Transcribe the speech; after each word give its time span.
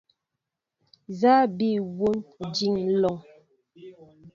Nza 1.09 1.33
bi 1.57 1.69
wɔɔŋ, 1.97 2.15
din 2.55 2.75
lɔŋ? 3.01 3.17